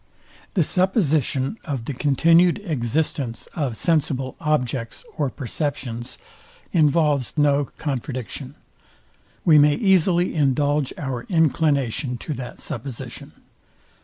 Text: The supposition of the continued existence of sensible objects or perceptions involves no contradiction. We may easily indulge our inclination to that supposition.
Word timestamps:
The 0.55 0.63
supposition 0.63 1.59
of 1.63 1.85
the 1.85 1.93
continued 1.93 2.59
existence 2.65 3.45
of 3.53 3.77
sensible 3.77 4.35
objects 4.39 5.05
or 5.15 5.29
perceptions 5.29 6.17
involves 6.71 7.33
no 7.37 7.65
contradiction. 7.77 8.55
We 9.45 9.59
may 9.59 9.75
easily 9.75 10.33
indulge 10.33 10.91
our 10.97 11.25
inclination 11.29 12.17
to 12.17 12.33
that 12.33 12.59
supposition. 12.59 13.33